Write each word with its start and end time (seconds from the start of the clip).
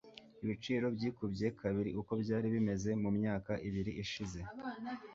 Ibiciro 0.43 0.85
byikubye 0.95 1.47
kabiri 1.59 1.89
uko 2.01 2.11
byari 2.21 2.47
bimeze 2.53 2.89
mumyaka 3.01 3.51
ibiri 3.67 3.91
ishize. 4.03 4.39